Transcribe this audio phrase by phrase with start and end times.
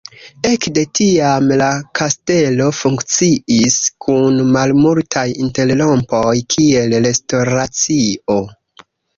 [0.49, 1.67] Ekde tiam la
[1.99, 3.77] kastelo funkciis,
[4.07, 8.41] kun malmultaj interrompoj, kiel restoracio.